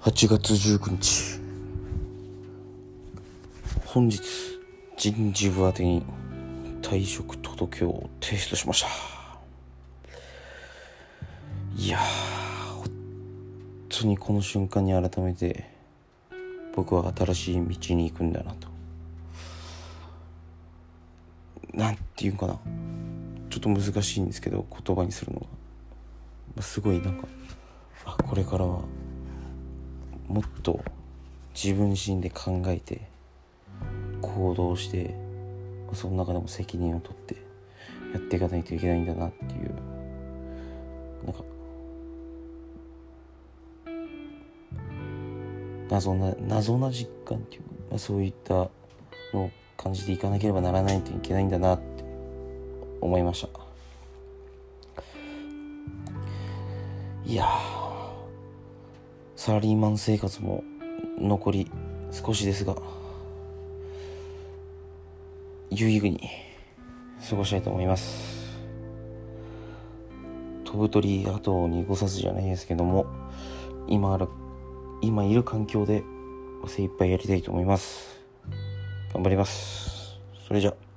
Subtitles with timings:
[0.00, 1.40] 8月19日
[3.84, 4.20] 本日
[4.96, 6.04] 人事部宛てに
[6.80, 8.88] 退職届を提出しました。
[11.76, 12.02] いやー
[12.76, 12.90] 本
[13.88, 15.68] 当にこの瞬間に改めて
[16.76, 18.68] 僕は新しい道に行くんだなと。
[21.74, 22.56] なんていうかな。
[23.50, 25.44] ちょっと難しいんですけど言葉にするの
[26.56, 26.62] が。
[26.62, 27.26] すごいなんか
[28.04, 28.82] あこれからは
[30.28, 30.80] もっと
[31.54, 33.08] 自分自身で考えて
[34.22, 35.14] 行動して
[35.94, 37.36] その中でも責任を取って
[38.12, 39.98] やっていかないといけないんだなっていう。
[41.24, 41.42] なんか
[45.90, 48.70] 謎な謎な実感っていうか、まあ、そういったの
[49.34, 52.04] を感じていかなければならないといけないんだなって
[53.00, 53.48] 思いました。
[57.26, 57.46] いや
[59.38, 60.64] サラリーマン生活も
[61.16, 61.70] 残り
[62.10, 62.74] 少しですが
[65.70, 66.28] 有意義に
[67.30, 68.58] 過ごしたいと思います。
[70.64, 73.06] 飛ぶ鳥後を濁さずじゃないですけども
[73.86, 74.26] 今ある
[75.02, 76.02] 今いる環境で
[76.66, 78.20] 精一杯やりたいと思います。
[79.14, 80.18] 頑張ります。
[80.48, 80.87] それじゃ。